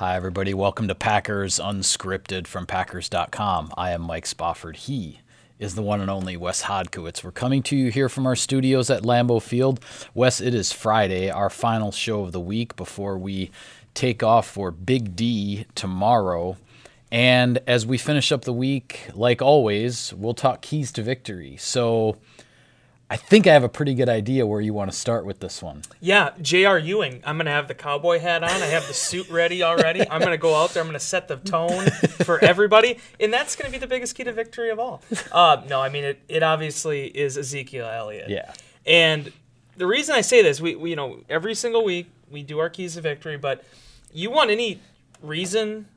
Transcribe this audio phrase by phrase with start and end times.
[0.00, 0.54] Hi, everybody.
[0.54, 3.74] Welcome to Packers Unscripted from Packers.com.
[3.76, 4.76] I am Mike Spofford.
[4.78, 5.20] He
[5.58, 7.22] is the one and only Wes Hodkiewicz.
[7.22, 9.78] We're coming to you here from our studios at Lambeau Field.
[10.14, 13.50] Wes, it is Friday, our final show of the week before we
[13.92, 16.56] take off for Big D tomorrow.
[17.12, 21.58] And as we finish up the week, like always, we'll talk keys to victory.
[21.58, 22.16] So,
[23.12, 25.60] I think I have a pretty good idea where you want to start with this
[25.60, 25.82] one.
[25.98, 26.78] Yeah, J.R.
[26.78, 27.20] Ewing.
[27.26, 28.50] I'm going to have the cowboy hat on.
[28.50, 30.08] I have the suit ready already.
[30.08, 30.80] I'm going to go out there.
[30.80, 31.86] I'm going to set the tone
[32.24, 32.98] for everybody.
[33.18, 35.02] And that's going to be the biggest key to victory of all.
[35.32, 38.30] Uh, no, I mean, it, it obviously is Ezekiel Elliott.
[38.30, 38.52] Yeah.
[38.86, 39.32] And
[39.76, 42.70] the reason I say this, we, we you know, every single week we do our
[42.70, 43.64] keys to victory, but
[44.12, 44.80] you want any
[45.20, 45.88] reason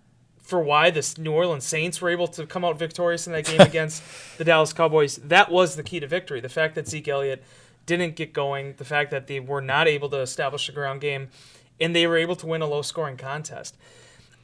[0.44, 3.62] for why the New Orleans Saints were able to come out victorious in that game
[3.62, 4.04] against
[4.38, 5.16] the Dallas Cowboys.
[5.18, 6.42] That was the key to victory.
[6.42, 7.44] The fact that Zeke Elliott
[7.86, 11.30] didn't get going, the fact that they were not able to establish a ground game,
[11.80, 13.76] and they were able to win a low scoring contest.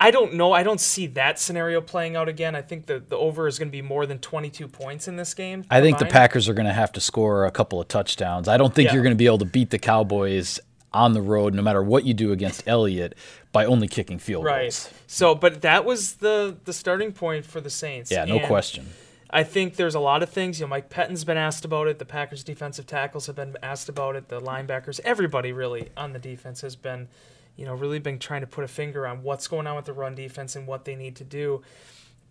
[0.01, 0.53] I don't know.
[0.53, 2.55] I don't see that scenario playing out again.
[2.55, 5.33] I think the, the over is going to be more than 22 points in this
[5.33, 5.65] game.
[5.69, 8.47] I think the Packers are going to have to score a couple of touchdowns.
[8.47, 8.93] I don't think yeah.
[8.93, 10.59] you're going to be able to beat the Cowboys
[10.93, 13.15] on the road, no matter what you do against Elliott,
[13.51, 14.63] by only kicking field right.
[14.63, 14.89] goals.
[15.07, 18.11] So, but that was the the starting point for the Saints.
[18.11, 18.87] Yeah, no and question.
[19.31, 20.59] I think there's a lot of things.
[20.59, 21.99] You know, Mike Pettine's been asked about it.
[21.99, 24.27] The Packers' defensive tackles have been asked about it.
[24.27, 27.07] The linebackers, everybody really on the defense has been,
[27.55, 29.93] you know, really been trying to put a finger on what's going on with the
[29.93, 31.61] run defense and what they need to do.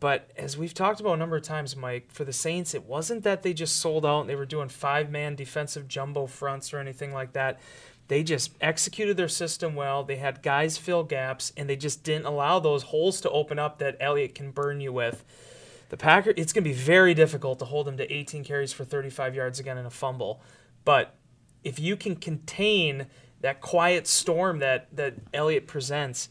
[0.00, 3.24] But as we've talked about a number of times, Mike, for the Saints, it wasn't
[3.24, 6.78] that they just sold out and they were doing five man defensive jumbo fronts or
[6.78, 7.58] anything like that.
[8.08, 10.02] They just executed their system well.
[10.02, 13.78] They had guys fill gaps, and they just didn't allow those holes to open up
[13.78, 15.24] that Elliott can burn you with.
[15.90, 18.84] The Packer, it's going to be very difficult to hold them to 18 carries for
[18.84, 20.40] 35 yards again in a fumble.
[20.84, 21.14] But
[21.64, 23.06] if you can contain
[23.40, 26.28] that quiet storm that that Elliott presents,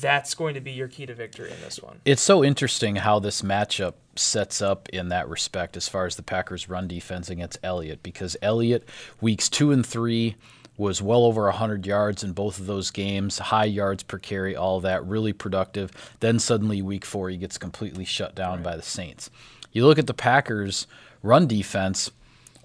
[0.00, 2.00] that's going to be your key to victory in this one.
[2.04, 6.22] It's so interesting how this matchup sets up in that respect as far as the
[6.22, 8.88] Packers' run defense against Elliott, because Elliott,
[9.20, 10.36] weeks two and three,
[10.76, 14.80] was well over 100 yards in both of those games, high yards per carry, all
[14.80, 15.92] that, really productive.
[16.20, 18.64] Then suddenly, week four, he gets completely shut down right.
[18.64, 19.30] by the Saints.
[19.72, 20.86] You look at the Packers'
[21.22, 22.10] run defense,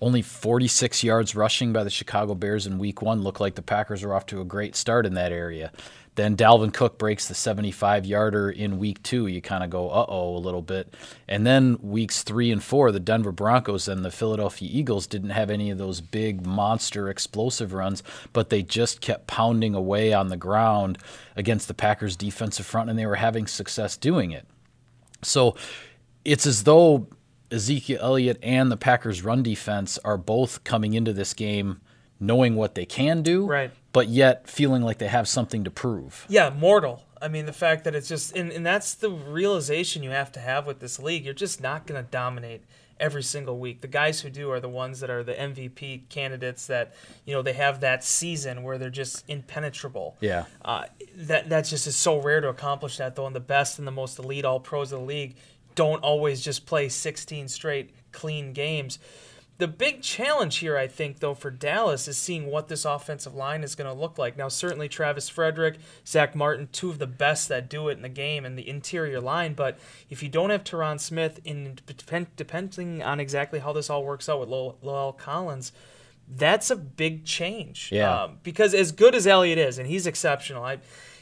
[0.02, 3.22] only 46 yards rushing by the Chicago Bears in week one.
[3.22, 5.72] Looked like the Packers were off to a great start in that area.
[6.20, 9.28] Then Dalvin Cook breaks the 75 yarder in week two.
[9.28, 10.94] You kind of go, uh oh, a little bit.
[11.30, 15.50] And then weeks three and four, the Denver Broncos and the Philadelphia Eagles didn't have
[15.50, 18.04] any of those big monster explosive runs,
[18.34, 20.98] but they just kept pounding away on the ground
[21.38, 24.46] against the Packers defensive front, and they were having success doing it.
[25.22, 25.56] So
[26.26, 27.08] it's as though
[27.50, 31.80] Ezekiel Elliott and the Packers run defense are both coming into this game
[32.20, 33.72] knowing what they can do, right.
[33.92, 36.26] but yet feeling like they have something to prove.
[36.28, 37.04] Yeah, mortal.
[37.22, 40.40] I mean, the fact that it's just, and, and that's the realization you have to
[40.40, 41.26] have with this league.
[41.26, 42.64] You're just not going to dominate
[43.00, 43.82] every single week.
[43.82, 46.94] The guys who do are the ones that are the MVP candidates that,
[47.26, 50.18] you know, they have that season where they're just impenetrable.
[50.20, 50.46] Yeah.
[50.64, 53.26] Uh, that, that just is so rare to accomplish that, though.
[53.26, 55.36] And the best and the most elite all pros of the league
[55.76, 59.00] don't always just play 16 straight clean games.
[59.60, 63.62] The big challenge here, I think, though, for Dallas is seeing what this offensive line
[63.62, 64.38] is going to look like.
[64.38, 65.76] Now, certainly Travis Frederick,
[66.08, 69.20] Zack Martin, two of the best that do it in the game and the interior
[69.20, 69.56] line.
[69.56, 69.78] But
[70.10, 71.78] if you don't have Tyron Smith, in
[72.38, 75.74] depending on exactly how this all works out with La'el Collins,
[76.26, 77.90] that's a big change.
[77.92, 78.24] Yeah.
[78.24, 80.78] Um, because as good as Elliott is, and he's exceptional, I,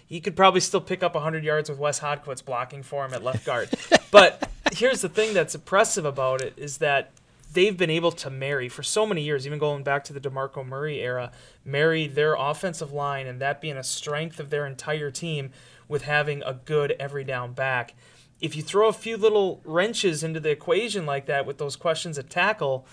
[0.06, 3.24] he could probably still pick up 100 yards with Wes Hodkiewicz blocking for him at
[3.24, 3.70] left guard.
[4.12, 7.14] but here's the thing that's impressive about it is that
[7.54, 10.66] they've been able to marry for so many years, even going back to the DeMarco
[10.66, 11.32] Murray era,
[11.64, 15.52] marry their offensive line and that being a strength of their entire team
[15.88, 17.96] with having a good every down back.
[18.40, 22.18] If you throw a few little wrenches into the equation like that with those questions
[22.20, 22.86] at tackle,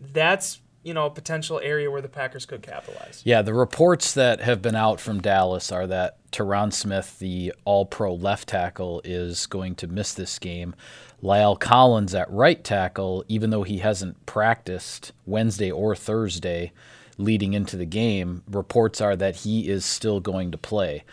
[0.00, 3.22] that's you know a potential area where the Packers could capitalize.
[3.24, 8.14] Yeah, the reports that have been out from Dallas are that Tyron Smith, the All-Pro
[8.14, 10.74] left tackle, is going to miss this game.
[11.22, 16.72] La'el Collins at right tackle, even though he hasn't practiced Wednesday or Thursday
[17.16, 21.04] leading into the game, reports are that he is still going to play.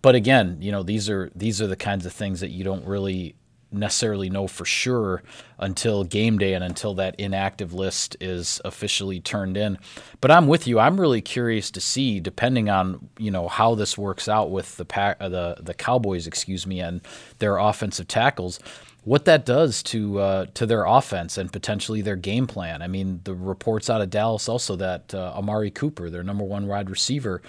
[0.00, 2.84] But again, you know, these are these are the kinds of things that you don't
[2.84, 3.36] really
[3.72, 5.22] necessarily know for sure
[5.58, 9.78] until game day and until that inactive list is officially turned in.
[10.20, 10.78] But I'm with you.
[10.78, 14.84] I'm really curious to see, depending on you know how this works out with the
[14.84, 17.00] pack, uh, the the Cowboys, excuse me, and
[17.38, 18.60] their offensive tackles
[19.04, 22.82] what that does to uh, to their offense and potentially their game plan.
[22.82, 26.66] I mean, the reports out of Dallas also that uh, Amari Cooper, their number one
[26.66, 27.42] wide receiver,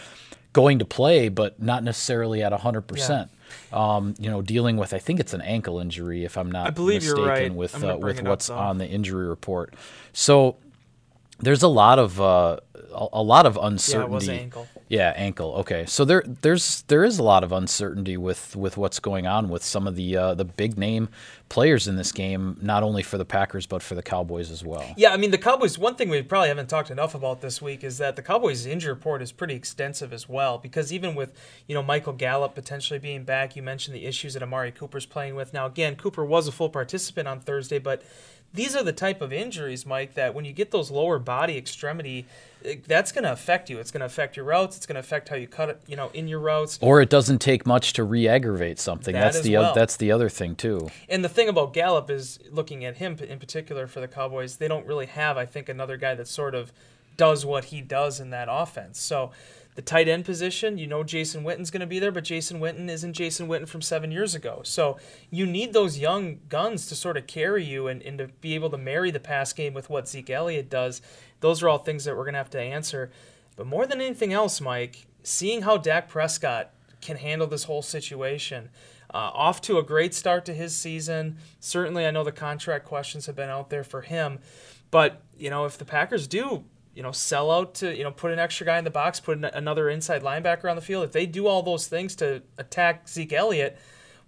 [0.53, 3.29] going to play, but not necessarily at 100%.
[3.71, 6.69] Um, you know, dealing with, I think it's an ankle injury, if I'm not I
[6.71, 7.55] believe you're mistaken, right.
[7.55, 9.75] with, uh, with it up, what's on the injury report.
[10.11, 10.57] So
[11.39, 12.57] there's a lot of, uh,
[12.93, 14.11] a, a lot of Yeah, uncertainty.
[14.11, 14.67] it was an ankle.
[14.89, 15.53] Yeah, ankle.
[15.55, 19.49] Okay, so there, there's, there is a lot of uncertainty with, with what's going on
[19.49, 21.09] with some of the, uh, the big name
[21.53, 24.83] players in this game, not only for the Packers but for the Cowboys as well.
[24.97, 25.77] Yeah, I mean the Cowboys.
[25.77, 28.91] One thing we probably haven't talked enough about this week is that the Cowboys' injury
[28.91, 30.57] report is pretty extensive as well.
[30.57, 31.31] Because even with
[31.67, 35.35] you know Michael Gallup potentially being back, you mentioned the issues that Amari Cooper's playing
[35.35, 35.53] with.
[35.53, 38.01] Now again, Cooper was a full participant on Thursday, but
[38.53, 42.25] these are the type of injuries, Mike, that when you get those lower body extremity,
[42.87, 43.79] that's going to affect you.
[43.79, 44.77] It's going to affect your routes.
[44.77, 46.77] It's going to affect how you cut it, you know, in your routes.
[46.81, 49.13] Or it doesn't take much to re-aggravate something.
[49.13, 49.73] That that's the well.
[49.73, 50.89] that's the other thing too.
[51.09, 54.67] And the thing about Gallup is looking at him in particular for the Cowboys, they
[54.67, 56.71] don't really have, I think, another guy that sort of
[57.17, 58.99] does what he does in that offense.
[58.99, 59.31] So
[59.75, 62.89] the tight end position, you know Jason Witten's going to be there, but Jason Witten
[62.89, 64.61] isn't Jason Witten from seven years ago.
[64.63, 64.97] So
[65.31, 68.69] you need those young guns to sort of carry you and, and to be able
[68.69, 71.01] to marry the pass game with what Zeke Elliott does.
[71.39, 73.11] Those are all things that we're going to have to answer.
[73.55, 76.71] But more than anything else, Mike, seeing how Dak Prescott
[77.01, 78.69] can handle this whole situation.
[79.13, 81.37] Uh, off to a great start to his season.
[81.59, 84.39] Certainly, I know the contract questions have been out there for him.
[84.89, 88.31] But, you know, if the Packers do, you know, sell out to, you know, put
[88.31, 91.11] an extra guy in the box, put an, another inside linebacker on the field, if
[91.11, 93.77] they do all those things to attack Zeke Elliott,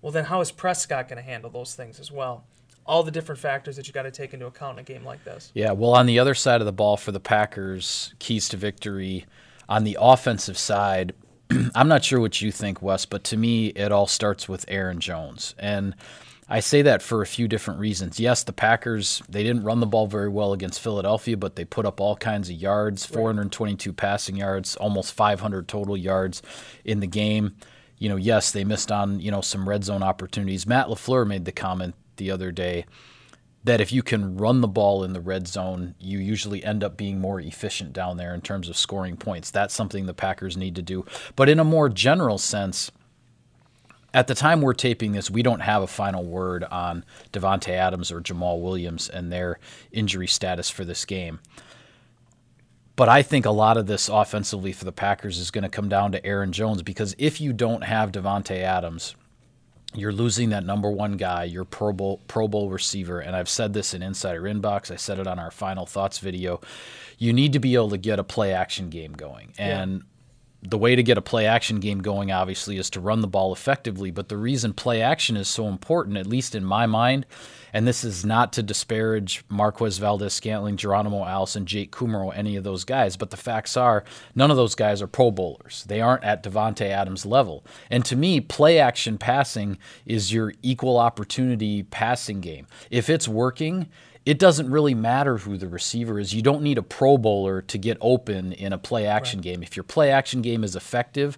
[0.02, 2.46] well, then how is Prescott going to handle those things as well?
[2.86, 5.24] All the different factors that you got to take into account in a game like
[5.24, 5.52] this.
[5.56, 9.26] Yeah, well, on the other side of the ball for the Packers, keys to victory
[9.68, 11.14] on the offensive side,
[11.76, 15.00] I'm not sure what you think, Wes, but to me, it all starts with Aaron
[15.00, 15.56] Jones.
[15.58, 15.96] And
[16.48, 18.20] I say that for a few different reasons.
[18.20, 21.88] Yes, the Packers, they didn't run the ball very well against Philadelphia, but they put
[21.88, 26.44] up all kinds of yards 422 passing yards, almost 500 total yards
[26.84, 27.56] in the game.
[27.98, 30.68] You know, yes, they missed on, you know, some red zone opportunities.
[30.68, 32.86] Matt LaFleur made the comment the other day
[33.64, 36.96] that if you can run the ball in the red zone, you usually end up
[36.96, 39.50] being more efficient down there in terms of scoring points.
[39.50, 41.06] That's something the Packers need to do.
[41.36, 42.92] But in a more general sense,
[44.16, 47.04] at the time we're taping this, we don't have a final word on
[47.34, 49.60] Davante Adams or Jamaal Williams and their
[49.92, 51.40] injury status for this game.
[52.96, 55.90] But I think a lot of this offensively for the Packers is going to come
[55.90, 59.16] down to Aaron Jones because if you don't have Davante Adams,
[59.94, 63.74] you're losing that number one guy, your Pro Bowl Pro Bowl receiver, and I've said
[63.74, 64.92] this in Insider Inbox.
[64.92, 66.62] I said it on our final thoughts video.
[67.18, 70.04] You need to be able to get a play action game going, and
[70.68, 73.54] the way to get a play action game going, obviously, is to run the ball
[73.54, 74.12] effectively.
[74.12, 77.26] But the reason play action is so important, at least in my mind,
[77.74, 82.86] and this is not to disparage Marquez Valdes-Scantling, Geronimo Allison, Jake Kumerow, any of those
[82.86, 85.84] guys, but the facts are none of those guys are Pro Bowlers.
[85.88, 87.66] They aren't at Davante Adams' level.
[87.90, 92.68] And to me, play action passing is your equal opportunity passing game.
[92.90, 93.88] If it's working,
[94.26, 96.34] it doesn't really matter who the receiver is.
[96.34, 99.62] You don't need a Pro Bowler to get open in a play action game.
[99.62, 101.38] If your play action game is effective,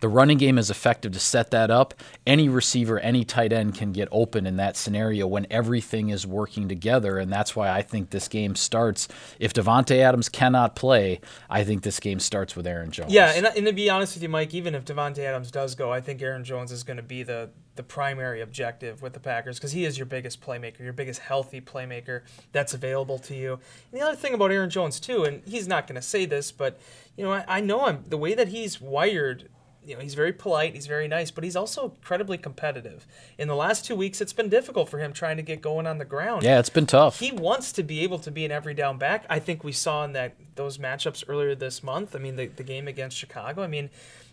[0.00, 1.94] the running game is effective to set that up.
[2.26, 6.68] Any receiver, any tight end can get open in that scenario when everything is working
[6.68, 7.18] together.
[7.18, 9.08] And that's why I think this game starts.
[9.38, 13.12] If Davante Adams cannot play, I think this game starts with Aaron Jones.
[13.12, 15.92] Yeah, and, and to be honest with you, Mike, even if Davante Adams does go,
[15.92, 19.56] I think Aaron Jones is going to be the the primary objective with the Packers
[19.58, 22.22] because he is your biggest playmaker, your biggest healthy playmaker
[22.52, 23.52] that's available to you.
[23.90, 26.52] And the other thing about Aaron Jones too, and he's not going to say this,
[26.52, 26.78] but
[27.16, 29.48] you know, I, I know him the way that he's wired.
[29.84, 33.06] You know, he's very polite, he's very nice, but he's also incredibly competitive.
[33.38, 35.98] In the last two weeks, it's been difficult for him trying to get going on
[35.98, 36.42] the ground.
[36.42, 37.18] Yeah, it's been tough.
[37.18, 39.24] He wants to be able to be an every down back.
[39.30, 42.14] I think we saw in that those matchups earlier this month.
[42.14, 43.62] I mean, the, the game against Chicago.
[43.62, 43.88] I mean,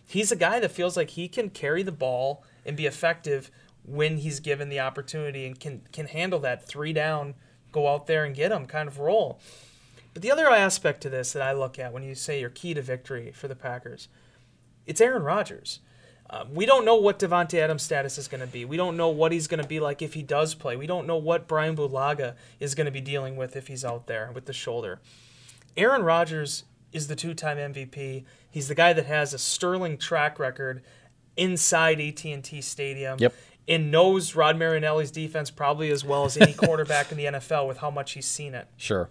[0.06, 3.50] he's a guy that feels like he can carry the ball and be effective
[3.84, 7.34] when he's given the opportunity and can can handle that three down,
[7.72, 9.40] go out there and get him kind of role.
[10.12, 12.74] But the other aspect to this that I look at when you say your key
[12.74, 14.08] to victory for the Packers,
[14.88, 15.80] it's Aaron Rodgers.
[16.30, 18.64] Um, we don't know what Davante Adams' status is going to be.
[18.64, 20.76] We don't know what he's going to be like if he does play.
[20.76, 24.06] We don't know what Brian Bulaga is going to be dealing with if he's out
[24.06, 25.00] there with the shoulder.
[25.76, 28.24] Aaron Rodgers is the two-time MVP.
[28.50, 30.82] He's the guy that has a sterling track record
[31.36, 33.18] inside AT&T Stadium.
[33.18, 33.34] Yep.
[33.66, 37.78] And knows Rod Marinelli's defense probably as well as any quarterback in the NFL with
[37.78, 38.66] how much he's seen it.
[38.76, 39.10] Sure.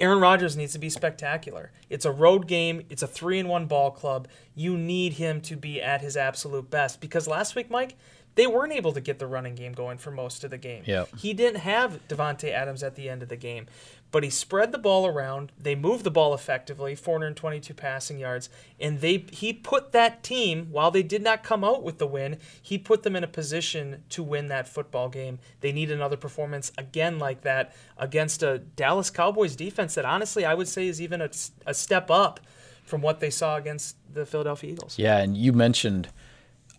[0.00, 1.70] Aaron Rodgers needs to be spectacular.
[1.88, 2.82] It's a road game.
[2.90, 4.28] It's a three and one ball club.
[4.54, 7.96] you need him to be at his absolute best because last week, Mike,
[8.34, 10.82] they weren't able to get the running game going for most of the game.
[10.86, 11.16] Yep.
[11.18, 13.66] He didn't have Davante Adams at the end of the game,
[14.10, 15.52] but he spread the ball around.
[15.58, 18.48] They moved the ball effectively, 422 passing yards,
[18.80, 22.38] and they he put that team while they did not come out with the win,
[22.60, 25.38] he put them in a position to win that football game.
[25.60, 30.54] They need another performance again like that against a Dallas Cowboys defense that honestly I
[30.54, 31.30] would say is even a,
[31.66, 32.40] a step up
[32.84, 34.98] from what they saw against the Philadelphia Eagles.
[34.98, 36.08] Yeah, and you mentioned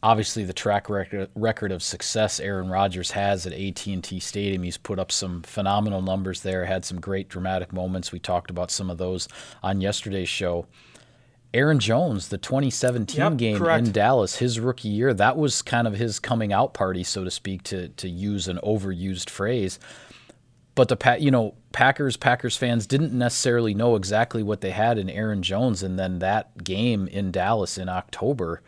[0.06, 4.62] obviously the track record record of success Aaron Rodgers has at AT&T Stadium.
[4.62, 8.12] He's put up some phenomenal numbers there, had some great dramatic moments.
[8.12, 9.28] We talked about some of those
[9.64, 10.68] on yesterday's show.
[11.56, 13.88] Aaron Jones, the 2017 Yep, game correct.
[13.88, 17.32] in Dallas, his rookie year, that was kind of his coming out party, so to
[17.32, 19.80] speak, to to use an overused phrase.
[20.76, 25.10] But the you know Packers Packers fans didn't necessarily know exactly what they had in
[25.10, 28.62] Aaron Jones, and then that game in Dallas in October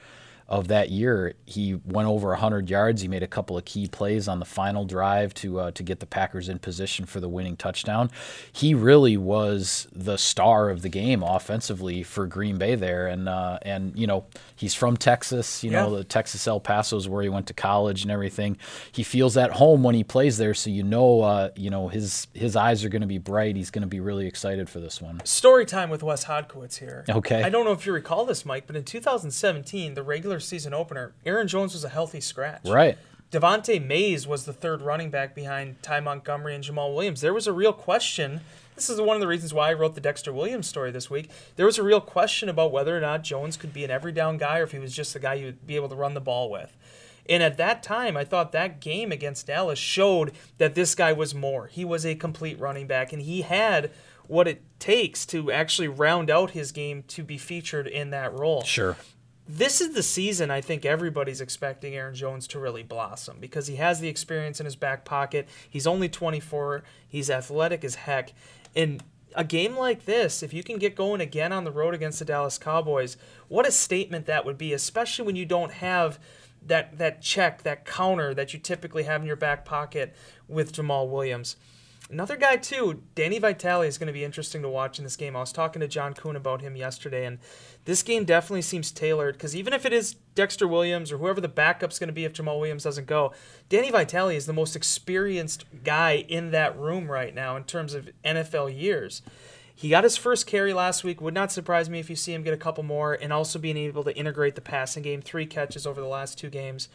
[0.50, 3.02] of that year, he went over 100 yards.
[3.02, 6.00] He made a couple of key plays on the final drive to uh, to get
[6.00, 8.10] the Packers in position for the winning touchdown.
[8.52, 13.60] He really was the star of the game offensively for Green Bay there, and uh,
[13.64, 14.26] and you know
[14.56, 15.64] he's from Texas.
[15.64, 18.58] You know the Texas El Paso is where he went to college and everything.
[18.92, 22.28] He feels at home when he plays there, so you know uh, you know his
[22.34, 23.58] his eyes are going to be bright.
[23.58, 25.20] He's going to be really excited for this one.
[25.26, 27.04] Story time with Wes Hodkiewicz here.
[27.10, 27.44] Okay.
[27.44, 31.14] I don't know if you recall this, Mike, but in 2017, the regular season opener,
[31.26, 32.66] Aaron Jones was a healthy scratch.
[32.66, 32.98] Right.
[33.32, 37.20] Devante Mays was the third running back behind Ty Montgomery and Jamaal Williams.
[37.20, 38.40] There was a real question.
[38.76, 41.30] This is one of the reasons why I wrote the Dexter Williams story this week.
[41.58, 44.38] There was a real question about whether or not Jones could be an every down
[44.38, 46.50] guy or if he was just the guy you'd be able to run the ball
[46.50, 46.78] with.
[47.30, 51.36] And at that time, I thought that game against Dallas showed that this guy was
[51.36, 51.68] more.
[51.68, 53.92] He was a complete running back, and he had
[54.28, 58.64] what it takes to actually round out his game to be featured in that role
[58.64, 58.96] Sure.
[59.50, 63.78] This is the season I think everybody's expecting Aaron Jones to really blossom because he
[63.78, 65.48] has the experience in his back pocket.
[65.70, 66.84] He's only 24.
[67.08, 68.34] He's athletic as heck.
[68.76, 69.00] In
[69.34, 72.26] a game like this, if you can get going again on the road against the
[72.26, 73.16] Dallas Cowboys,
[73.48, 76.20] what a statement that would be, especially when you don't have
[76.66, 80.14] that that check, that counter that you typically have in your back pocket
[80.50, 81.56] with Jamaal Williams.
[82.10, 85.36] Another guy too, Danny Vitale is going to be interesting to watch in this game.
[85.36, 87.38] I was talking to John Kuhn about him yesterday, and
[87.84, 91.50] this game definitely seems tailored because even if it is Dexter Williams or whoever the
[91.50, 93.34] backup's going to be if Jamaal Williams doesn't go,
[93.68, 98.10] Danny Vitale is the most experienced guy in that room right now in terms of
[98.24, 99.22] NFL years.
[99.76, 101.20] He got his first carry last week.
[101.20, 103.78] Would not surprise me if you see him get a couple more, and also being
[103.78, 105.22] able to integrate the passing game.
[105.22, 106.88] Three catches over the last two games.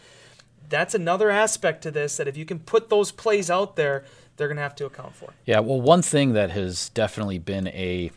[0.68, 4.04] That's another aspect to this that if you can put those plays out there,
[4.36, 5.32] they're going to have to account for.
[5.46, 8.10] Yeah, well, one thing that has definitely been a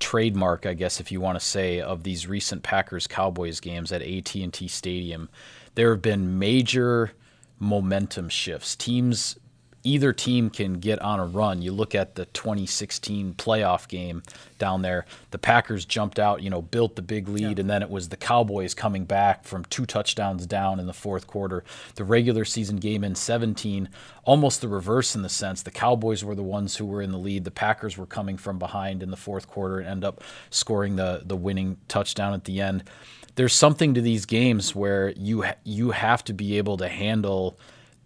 [0.00, 4.02] trademark, I guess, if you want to say, of these recent Packers Cowboys games at
[4.02, 5.28] AT&T Stadium,
[5.74, 7.12] there have been major
[7.58, 8.76] momentum shifts.
[8.76, 9.38] Teams,
[9.84, 11.60] either team can get on a run.
[11.62, 14.22] You look at the 2016 playoff game
[14.58, 15.04] down there.
[15.30, 18.16] The Packers jumped out, you know, built the big lead, and then it was the
[18.16, 21.62] Cowboys coming back from two touchdowns down in the fourth quarter.
[21.96, 23.90] The regular season game in 17,
[24.24, 27.18] almost the reverse in the sense the Cowboys were the ones who were in the
[27.18, 27.44] lead.
[27.44, 31.22] The Packers were coming from behind in the fourth quarter and end up scoring the
[31.24, 32.84] the winning touchdown at the end.
[33.36, 37.58] There's something to these games where you you have to be able to handle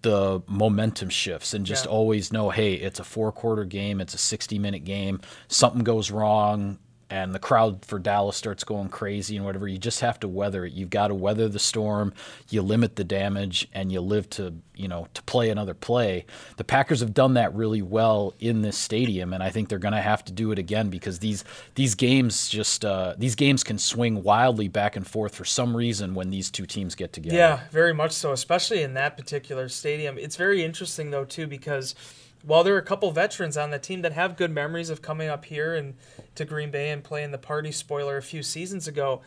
[0.03, 1.91] the momentum shifts and just Yeah.
[1.91, 6.11] always know, hey, it's a four quarter game, it's a 60 minute game, something goes
[6.11, 6.79] wrong,
[7.11, 9.67] and the crowd for Dallas starts going crazy and whatever.
[9.67, 10.73] You just have to weather it.
[10.73, 12.13] You've got to weather the storm,
[12.51, 16.27] you limit the damage, and you live to, you know, to play another play.
[16.57, 19.95] The Packers have done that really well in this stadium, and I think they're going
[19.95, 23.79] to have to do it again because these these games just uh, these games can
[23.79, 27.37] swing wildly back and forth for some reason when these two teams get together.
[27.37, 30.19] Yeah, very much so, especially in that particular stadium.
[30.19, 31.95] It's very interesting though too because
[32.43, 35.29] while there are a couple veterans on the team that have good memories of coming
[35.29, 35.95] up here and
[36.35, 39.21] to Green Bay and playing the party spoiler a few seasons ago,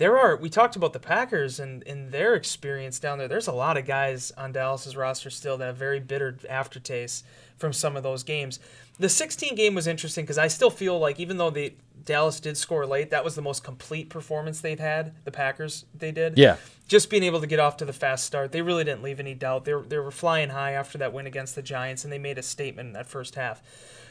[0.00, 3.28] there are we talked about the Packers and in their experience down there.
[3.28, 7.24] There's a lot of guys on Dallas's roster still that have very bitter aftertaste
[7.58, 8.58] from some of those games.
[8.98, 12.56] The 16 game was interesting because I still feel like even though the Dallas did
[12.56, 15.12] score late, that was the most complete performance they've had.
[15.24, 16.56] The Packers they did Yeah.
[16.88, 19.34] just being able to get off to the fast start, they really didn't leave any
[19.34, 19.66] doubt.
[19.66, 22.38] They were, they were flying high after that win against the Giants, and they made
[22.38, 23.62] a statement in that first half.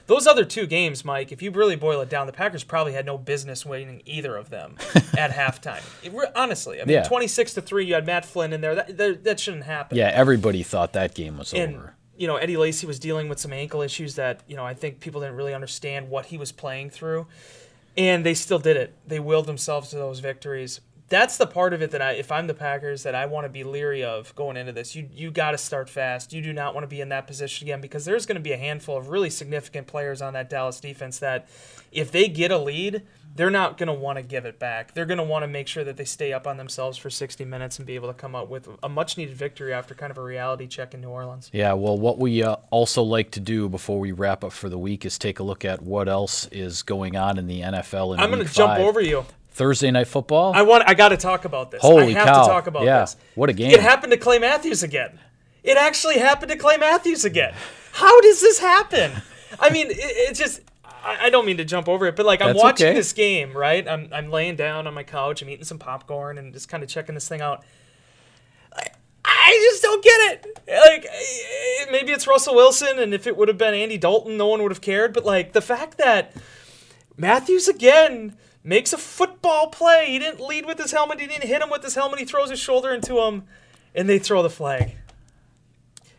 [0.10, 3.06] Those other two games, Mike, if you really boil it down, the Packers probably had
[3.06, 4.76] no business winning either of them
[5.18, 5.84] at halftime.
[6.04, 7.04] It, honestly, I mean, Yeah.
[7.04, 8.74] twenty-six to three, you had Matt Flynn in there.
[8.76, 9.98] That that, that shouldn't happen.
[9.98, 11.94] Yeah, everybody thought that game was and over.
[12.18, 15.00] you know Eddie Lacy was dealing with some ankle issues that you know I think
[15.00, 17.28] people didn't really understand what he was playing through,
[17.96, 18.96] and they still did it.
[19.08, 20.82] They willed themselves to those victories.
[21.10, 23.50] That's the part of it that I, if I'm the Packers, that I want to
[23.50, 24.96] be leery of going into this.
[24.96, 26.32] You you got to start fast.
[26.34, 28.52] You do not want to be in that position again because there's going to be
[28.52, 31.48] a handful of really significant players on that Dallas defense that,
[31.92, 33.02] if they get a lead,
[33.36, 34.94] they're not going to want to give it back.
[34.94, 37.46] They're going to want to make sure that they stay up on themselves for 60
[37.46, 40.18] minutes and be able to come up with a much needed victory after kind of
[40.18, 41.50] a reality check in New Orleans.
[41.54, 44.78] Yeah, well, what we uh, also like to do before we wrap up for the
[44.78, 48.14] week is take a look at what else is going on in the NFL.
[48.14, 49.26] In I'm going to jump over you.
[49.52, 50.54] Thursday night football.
[50.54, 50.84] I want.
[50.88, 51.82] I got to talk about this.
[51.82, 52.44] Holy I have cow!
[52.44, 53.02] to talk about yeah.
[53.02, 53.18] this.
[53.36, 53.72] What a game!
[53.72, 55.20] It happened to Clay Matthews again.
[55.64, 57.54] It actually happened to Clay Matthews again.
[57.92, 59.12] How does this happen?
[59.60, 60.62] I mean, it, it just.
[60.86, 62.96] I, I don't mean to jump over it, but like I'm That's watching okay.
[62.96, 63.88] this game, right?
[63.88, 66.90] I'm I'm laying down on my couch, I'm eating some popcorn, and just kind of
[66.90, 67.64] checking this thing out.
[68.74, 68.88] I,
[69.26, 70.46] I just don't get it.
[70.68, 74.48] Like eh, maybe it's Russell Wilson, and if it would have been Andy Dalton, no
[74.48, 75.14] one would have cared.
[75.14, 76.34] But like the fact that
[77.18, 78.36] Matthews again
[78.70, 80.06] makes a football play.
[80.12, 81.20] He didn't lead with his helmet.
[81.20, 82.20] He didn't hit him with his helmet.
[82.20, 83.44] He throws his shoulder into him,
[83.96, 84.96] and they throw the flag.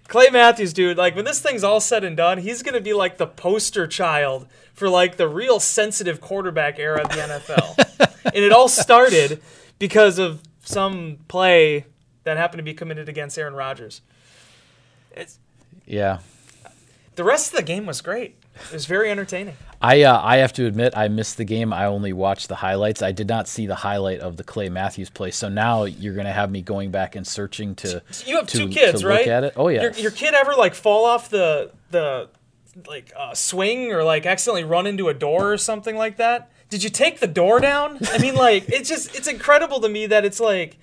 [0.08, 3.16] Clay Matthews, dude, like when this thing's all said and done, he's gonna be like
[3.16, 8.20] the poster child for like the real sensitive quarterback era of the NFL.
[8.24, 9.40] and it all started
[9.78, 11.86] because of some play
[12.24, 14.02] that happened to be committed against Aaron Rodgers.
[15.12, 15.38] It's,
[15.86, 16.18] yeah,
[17.14, 18.36] the rest of the game was great.
[18.56, 19.54] It was very entertaining.
[19.82, 21.72] I uh, I have to admit I missed the game.
[21.72, 23.00] I only watched the highlights.
[23.00, 25.30] I did not see the highlight of the Clay Matthews play.
[25.30, 28.58] So now you're going to have me going back and searching to You have to,
[28.58, 29.20] two kids, to right?
[29.20, 29.54] Look at it.
[29.56, 29.82] Oh yeah.
[29.82, 32.28] Your, your kid ever like fall off the the
[32.86, 36.50] like uh, swing or like accidentally run into a door or something like that?
[36.68, 37.98] Did you take the door down?
[38.12, 40.76] I mean, like it's just it's incredible to me that it's like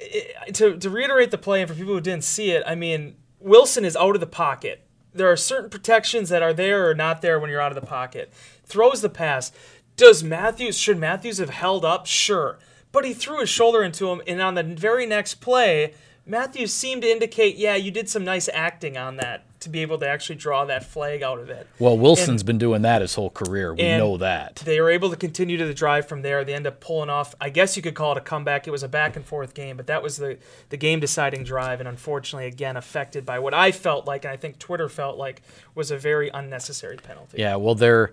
[0.00, 2.64] it, to to reiterate the play and for people who didn't see it.
[2.66, 4.82] I mean, Wilson is out of the pocket.
[5.12, 7.86] There are certain protections that are there or not there when you're out of the
[7.86, 8.32] pocket.
[8.64, 9.52] Throws the pass.
[9.96, 12.06] Does Matthews should Matthews have held up?
[12.06, 12.58] Sure.
[12.92, 15.94] But he threw his shoulder into him and on the very next play,
[16.26, 19.98] Matthews seemed to indicate, yeah, you did some nice acting on that to be able
[19.98, 21.66] to actually draw that flag out of it.
[21.78, 23.74] well, Wilson's been doing that his whole career.
[23.74, 24.56] We know that.
[24.56, 26.44] They were able to continue to the drive from there.
[26.44, 27.34] They end up pulling off.
[27.40, 28.66] I guess you could call it a comeback.
[28.66, 30.38] It was a back and forth game, but that was the
[30.70, 34.36] the game deciding drive, and unfortunately, again, affected by what I felt like, and I
[34.36, 35.42] think Twitter felt like
[35.74, 37.38] was a very unnecessary penalty.
[37.38, 38.12] Yeah, well, they're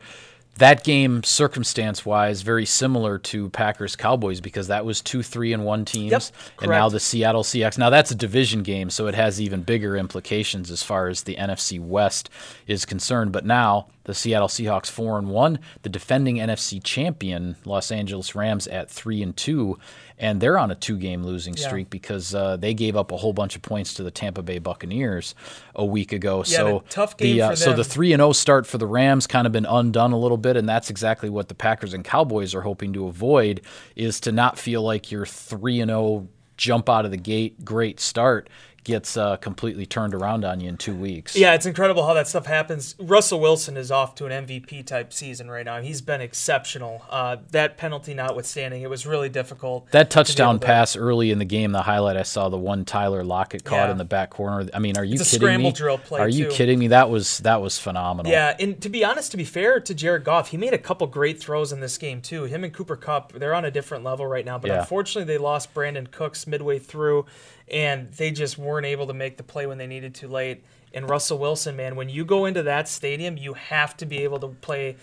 [0.57, 5.65] that game circumstance wise very similar to Packers Cowboys because that was two three and
[5.65, 6.23] one teams, Yep,
[6.61, 7.77] and now the Seattle Seahawks.
[7.77, 11.35] Now that's a division game, so it has even bigger implications as far as the
[11.35, 12.29] NFC West
[12.67, 13.31] is concerned.
[13.31, 18.67] But now the Seattle Seahawks four and one, the defending NFC champion Los Angeles Rams
[18.67, 19.77] at three and two,
[20.19, 21.67] and they're on a two game losing Yeah.
[21.67, 24.59] streak because uh, they gave up a whole bunch of points to the Tampa Bay
[24.59, 25.35] Buccaneers
[25.75, 26.39] a week ago.
[26.39, 28.77] Yeah, so the tough the, game uh, for so the three and zero start for
[28.77, 31.93] the Rams kind of been undone a little bit, and that's exactly what the Packers
[31.93, 33.61] and Cowboys are hoping to avoid
[33.95, 36.27] is to not feel like your three and zero
[36.57, 38.49] jump out of the gate great start
[38.87, 41.35] gets uh, completely turned around on you in two weeks.
[41.35, 42.95] Yeah, it's incredible how that stuff happens.
[42.99, 45.81] Russell Wilson is off to an MVP type season right now.
[45.81, 47.03] He's been exceptional.
[47.09, 49.91] Uh, that penalty notwithstanding, it was really difficult.
[49.91, 53.23] That touchdown to- pass early in the game, the highlight I saw, the one Tyler
[53.23, 53.91] Lockett caught Yeah.
[53.91, 54.67] in the back corner.
[54.73, 55.73] I mean, are you It's a kidding scramble me?
[55.73, 56.51] drill play, are you too.
[56.51, 56.87] kidding me?
[56.87, 58.31] That was that was phenomenal.
[58.31, 61.05] Yeah, and to be honest, to be fair to Jared Goff, he made a couple
[61.07, 62.45] great throws in this game too.
[62.45, 64.57] Him and Cooper Kupp, they're on a different level right now.
[64.57, 64.79] But Yeah.
[64.79, 67.25] unfortunately, they lost Brandin Cooks midway through,
[67.69, 70.63] and they just weren't able to make the play when they needed to late.
[70.93, 74.39] And Russell Wilson, man, when you go into that stadium, you have to be able
[74.39, 74.95] to play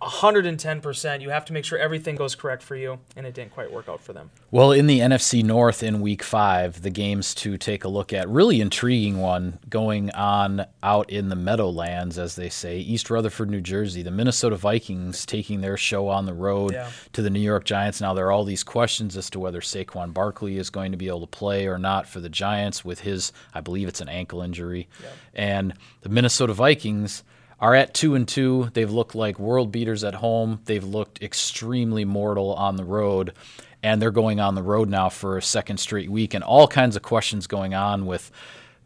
[0.00, 1.20] 110%.
[1.20, 3.88] You have to make sure everything goes correct for you, and it didn't quite work
[3.88, 4.30] out for them.
[4.50, 8.28] Well, in the NFC North in week five, the games to take a look at,
[8.28, 13.60] really intriguing one going on out in the Meadowlands, as they say, East Rutherford, New
[13.60, 14.02] Jersey.
[14.02, 16.90] The Minnesota Vikings taking their show on the road Yeah.
[17.12, 18.00] to the New York Giants.
[18.00, 21.08] Now, there are all these questions as to whether Saquon Barkley is going to be
[21.08, 24.42] able to play or not for the Giants with his, I believe it's an ankle
[24.42, 24.88] injury.
[25.34, 27.24] And the Minnesota Vikings
[27.60, 28.70] are at two and two.
[28.72, 30.60] They've looked like world beaters at home.
[30.64, 33.32] They've looked extremely mortal on the road,
[33.82, 36.96] and they're going on the road now for a second straight week, and all kinds
[36.96, 38.30] of questions going on with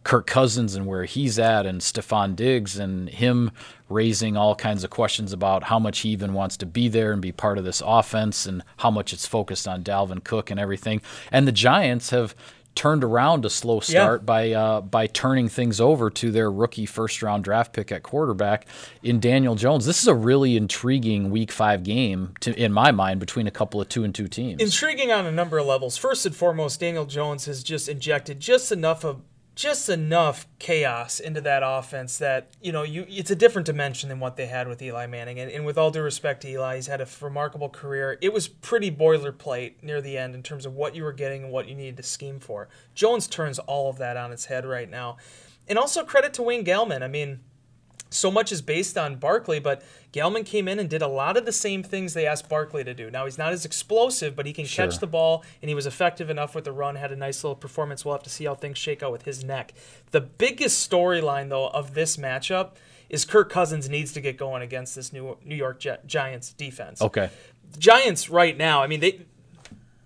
[0.05, 3.53] Kirk Cousins and where he's at, and Stefon Diggs and him
[3.89, 7.23] raising all kinds of questions about how much he even wants to be there and
[7.23, 11.01] be part of this offense, and how much it's focused on Dalvin Cook and everything.
[11.31, 12.35] And the Giants have
[12.75, 17.23] turned around a slow start by uh, by turning things over to their rookie first
[17.23, 18.67] round draft pick at quarterback
[19.03, 19.87] in Daniel Jones.
[19.87, 23.81] This is a really intriguing week five game to, in my mind between a couple
[23.81, 24.63] of two and two teams.
[24.63, 25.97] Intriguing on a number of levels.
[25.97, 29.23] First and foremost, Daniel Jones has just injected just enough of
[29.55, 34.19] just enough chaos into that offense that you know you it's a different dimension than
[34.19, 35.39] what they had with Eli Manning.
[35.39, 38.19] And, and with all due respect to Eli he's had a remarkable career.
[38.21, 41.53] It was pretty boilerplate near the end in terms of what you were getting and
[41.53, 42.69] what you needed to scheme for.
[42.95, 45.19] Jones turns all of that on its head right now.
[45.69, 47.03] And also credit to Wayne Gallman.
[47.03, 47.41] I mean
[48.13, 51.47] so much is based on Barkley, but Gallman came in and did a lot of
[51.47, 53.11] the same things they asked Barkley to do.
[53.11, 54.87] Now he's not as explosive, but he can sure.
[54.87, 56.97] catch the ball, and he was effective enough with the run.
[56.97, 58.05] Had a nice little performance.
[58.05, 59.73] We'll have to see how things shake out with his neck.
[60.11, 62.73] The biggest storyline though of this matchup
[63.09, 67.01] is Kirk Cousins needs to get going against this New New York Giants defense.
[67.01, 67.31] Okay.
[67.79, 69.27] Giants right now, I mean they.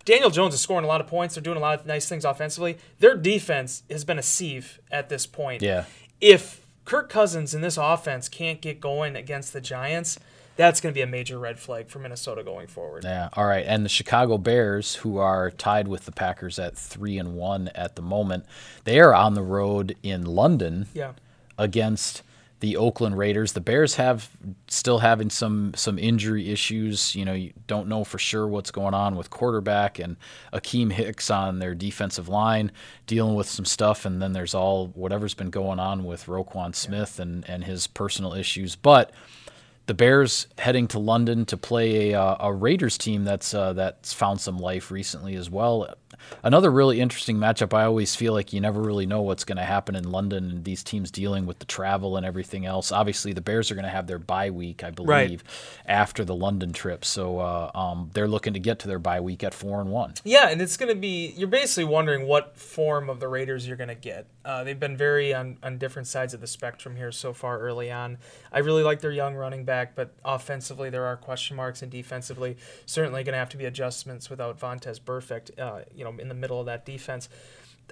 [0.05, 1.35] Daniel Jones is scoring a lot of points.
[1.35, 2.79] They're doing a lot of nice things offensively.
[3.01, 5.63] Their defense has been a sieve at this point.
[5.63, 5.87] Yeah.
[6.21, 10.19] If Kirk Cousins in this offense can't get going against the Giants,
[10.57, 13.05] that's going to be a major red flag for Minnesota going forward.
[13.05, 13.29] Yeah.
[13.35, 13.65] All right.
[13.67, 17.95] And the Chicago Bears, who are tied with the Packers at three and one at
[17.97, 18.47] the moment,
[18.85, 20.87] they are on the road in London.
[20.95, 21.13] Yeah.
[21.59, 22.23] Against
[22.61, 23.53] the Oakland Raiders.
[23.53, 24.31] The Bears have
[24.69, 27.15] still having some some injury issues.
[27.15, 30.17] You know, you don't know for sure what's going on with quarterback and
[30.53, 32.73] Akiem Hicks on their defensive line,
[33.07, 37.21] dealing with some stuff, and then there's all whatever's been going on with Roquan Smith
[37.21, 38.75] and and his personal issues.
[38.75, 39.13] But
[39.87, 44.13] the Bears heading to London to play a, uh, a Raiders team that's uh, that's
[44.13, 45.95] found some life recently as well
[46.43, 47.75] another really interesting matchup.
[47.75, 50.65] I always feel like you never really know what's going to happen in London and
[50.65, 52.93] these teams dealing with the travel and everything else.
[52.93, 55.43] Obviously, the Bears are going to have their bye week, I believe, right.
[55.87, 57.05] after the London trip.
[57.05, 60.15] So uh, um, they're looking to get to their bye week at four and one.
[60.25, 61.35] Yeah, and it's going to be.
[61.37, 64.27] You're basically wondering what form of the Raiders you're going to get.
[64.45, 67.91] Uh, they've been very on on different sides of the spectrum here so far early
[67.91, 68.19] on.
[68.53, 72.57] I really like their young running back, but offensively there are question marks, and defensively
[72.87, 75.59] certainly going to have to be adjustments without Vontaze Burfict.
[75.59, 77.29] Uh, you know Um, in the middle of that defense.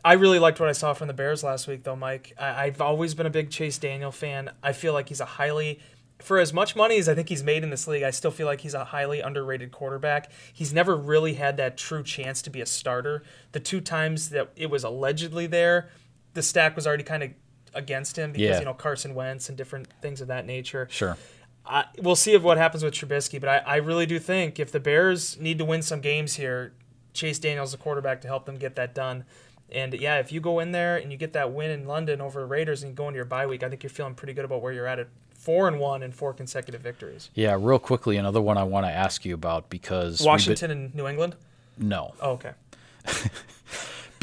[0.04, 2.34] I really liked what I saw from the Bears last week, though, Mike.
[2.38, 4.50] I, have always been a big Chase Daniel fan.
[4.62, 5.80] I feel like he's a highly,
[6.18, 8.46] for as much money as I think he's made in this league, I still feel
[8.46, 10.30] like he's a highly underrated quarterback.
[10.52, 13.22] He's never really had that true chance to be a starter.
[13.52, 15.90] The two times that it was allegedly there,
[16.34, 17.30] the stack was already kind of
[17.72, 18.58] against him because, yeah.
[18.58, 20.88] you know, Carson Wentz and different things of that nature.
[20.90, 21.16] Sure.
[21.66, 24.80] I, we'll see what happens with Trubisky, but I, I really do think if the
[24.80, 26.74] Bears need to win some games here,
[27.14, 29.24] Chase Daniels, the quarterback, to help them get that done.
[29.70, 32.40] And yeah, if you go in there and you get that win in London over
[32.40, 34.44] the Raiders and you go into your bye week, I think you're feeling pretty good
[34.44, 37.30] about where you're at at four and one and four consecutive victories.
[37.34, 40.94] Yeah, real quickly, another one I want to ask you about because Washington been, and
[40.94, 41.36] New England.
[41.78, 42.14] No.
[42.20, 42.52] Oh, okay.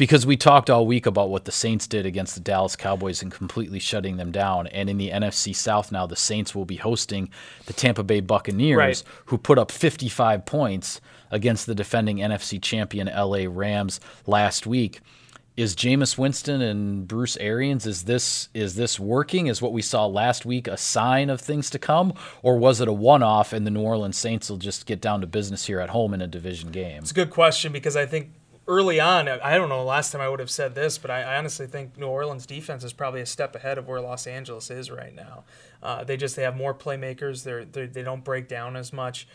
[0.02, 3.30] because we talked all week about what the Saints did against the Dallas Cowboys and
[3.30, 4.66] completely shutting them down.
[4.66, 7.30] And in the NFC South now, the Saints will be hosting
[7.66, 9.02] the Tampa Bay Buccaneers, right.
[9.26, 14.98] who put up 55 points against the defending NFC champion LA Rams last week.
[15.56, 19.46] Is Jameis Winston and Bruce Arians is this is this working?
[19.46, 22.88] Is what we saw last week a sign of things to come, or was it
[22.88, 25.90] a one-off and the New Orleans Saints will just get down to business here at
[25.90, 27.02] home in a division game?
[27.02, 28.32] It's a good question because I think
[28.66, 31.36] early on, I don't know last time I would have said this, but I, I,
[31.36, 34.90] honestly think New Orleans defense is probably a step ahead of where Los Angeles is
[34.90, 35.44] right now.
[35.82, 37.44] Uh, they just they have more playmakers.
[37.44, 39.26] They're, they're they don't break down as much.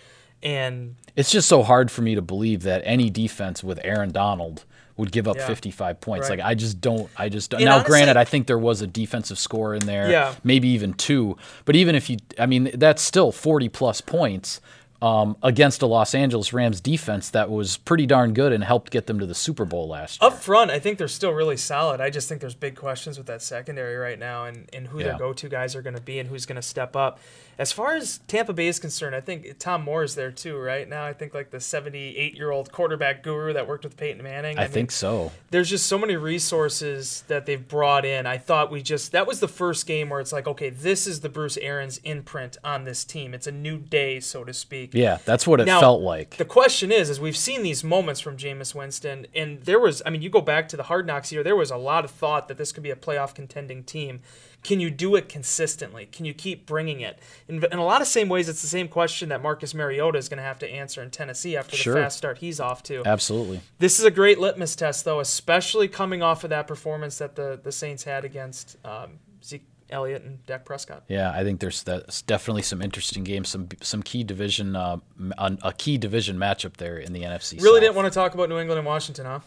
[0.43, 4.65] And it's just so hard for me to believe that any defense with Aaron Donald
[4.95, 6.29] would give up yeah, 55 points.
[6.29, 6.39] Right.
[6.39, 7.09] Like I just don't.
[7.17, 7.63] I just don't.
[7.63, 7.75] now.
[7.75, 10.35] Honestly, granted, I think there was a defensive score in there, yeah.
[10.43, 11.37] maybe even two.
[11.65, 14.61] But even if you, I mean, that's still 40 plus points
[15.01, 19.07] um, against a Los Angeles Rams defense that was pretty darn good and helped get
[19.07, 20.29] them to the Super Bowl last year.
[20.29, 22.01] Up front, I think they're still really solid.
[22.01, 25.05] I just think there's big questions with that secondary right now and, and who yeah.
[25.05, 27.19] their go to guys are going to be and who's going to step up.
[27.59, 30.87] As far as Tampa Bay is concerned, I think Tom Moore is there too, right?
[30.87, 34.59] Now, I think like the 78 year old quarterback guru that worked with Peyton Manning.
[34.59, 35.31] I, I mean, think so.
[35.49, 38.27] There's just so many resources that they've brought in.
[38.27, 41.21] I thought we just, that was the first game where it's like, okay, this is
[41.21, 43.33] the Bruce Arians imprint on this team.
[43.33, 44.93] It's a new day, so to speak.
[44.93, 46.37] Yeah, that's what it now, felt like.
[46.37, 50.11] The question is, is we've seen these moments from Jameis Winston, and there was, I
[50.11, 52.47] mean, you go back to the Hard Knocks year, there was a lot of thought
[52.49, 54.19] that this could be a playoff contending team.
[54.67, 56.09] Can you do it consistently?
[56.11, 57.19] Can you keep bringing it?
[57.47, 60.27] In, in a lot of same ways, it's the same question that Marcus Mariota is
[60.27, 61.95] going to have to answer in Tennessee after the sure.
[61.95, 63.01] fast start he's off to.
[63.05, 63.61] Absolutely.
[63.79, 67.57] This is a great litmus test, though, especially coming off of that performance that the,
[67.63, 71.03] the Saints had against um, Zeke Elliott and Dak Prescott.
[71.07, 74.97] Yeah, I think there's that's definitely some interesting games, some some key division, uh,
[75.39, 77.61] a key division matchup there in the NFC.
[77.61, 77.81] Really South.
[77.83, 79.39] didn't want to talk about New England and Washington, huh?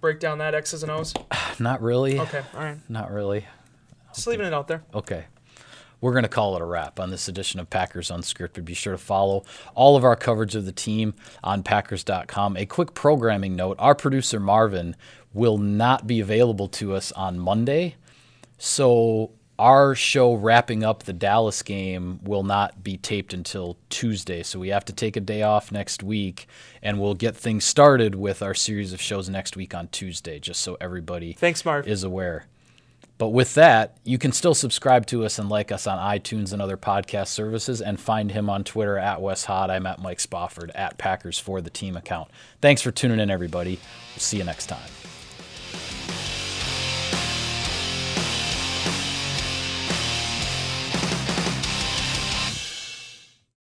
[0.00, 1.12] Break down that X's and O's.
[1.58, 2.20] Not really.
[2.20, 2.78] Okay, all right.
[2.88, 3.44] Not really.
[4.14, 4.82] Just leaving it out there.
[4.94, 5.26] Okay.
[6.00, 8.64] We're going to call it a wrap on this edition of Packers Unscripted.
[8.64, 9.44] Be sure to follow
[9.76, 12.56] all of our coverage of the team on Packers.com.
[12.56, 14.96] A quick programming note our producer Marvin
[15.32, 17.94] will not be available to us on Monday.
[18.58, 24.42] So our show wrapping up the Dallas game will not be taped until Tuesday.
[24.42, 26.48] So we have to take a day off next week
[26.82, 30.62] and we'll get things started with our series of shows next week on Tuesday, just
[30.62, 31.86] so everybody Thanks, Marv.
[31.86, 32.46] is aware.
[33.22, 36.60] But with that, you can still subscribe to us and like us on iTunes and
[36.60, 39.70] other podcast services and find him on Twitter at Wes Hot.
[39.70, 42.32] I'm at Mike Spofford at Packers for the team account.
[42.60, 43.78] Thanks for tuning in, everybody.
[44.14, 45.01] We'll see you next time.